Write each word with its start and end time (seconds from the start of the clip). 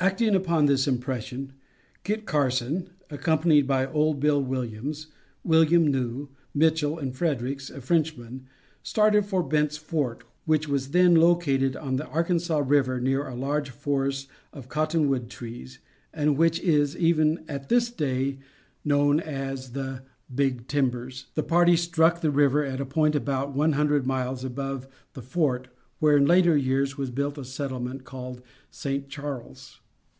Acting 0.00 0.36
upon 0.36 0.66
this 0.66 0.86
impression 0.86 1.54
Kit 2.04 2.24
Carson, 2.24 2.90
accompanied 3.10 3.66
by 3.66 3.84
"Old 3.84 4.20
Bill 4.20 4.40
Williams," 4.40 5.08
William 5.42 5.84
New, 5.88 6.28
Mitchell 6.54 7.00
and 7.00 7.12
Fredericks, 7.12 7.68
a 7.68 7.80
Frenchman, 7.80 8.46
started 8.80 9.26
for 9.26 9.42
Bent's 9.42 9.76
Fort, 9.76 10.22
which 10.44 10.68
was 10.68 10.92
then 10.92 11.16
located 11.16 11.74
on 11.74 11.96
the 11.96 12.06
Arkansas 12.06 12.62
River 12.64 13.00
near 13.00 13.26
a 13.26 13.34
large 13.34 13.70
forest 13.70 14.28
of 14.52 14.68
cotton 14.68 15.08
wood 15.08 15.28
trees, 15.28 15.80
and 16.14 16.38
which 16.38 16.60
is, 16.60 16.96
even 16.96 17.44
at 17.48 17.68
this 17.68 17.90
day, 17.90 18.38
known 18.84 19.18
as 19.18 19.72
the 19.72 20.04
"Big 20.32 20.68
Timbers." 20.68 21.26
The 21.34 21.42
party 21.42 21.74
struck 21.76 22.20
the 22.20 22.30
river 22.30 22.62
at 22.64 22.80
a 22.80 22.86
point 22.86 23.16
about 23.16 23.52
one 23.52 23.72
hundred 23.72 24.06
miles 24.06 24.44
above 24.44 24.86
the 25.14 25.22
Fort, 25.22 25.66
where, 25.98 26.16
in 26.18 26.24
later 26.24 26.56
years, 26.56 26.96
was 26.96 27.10
built 27.10 27.36
a 27.36 27.44
settlement 27.44 28.04
called 28.04 28.42
St. 28.70 29.08
Charles. 29.08 29.80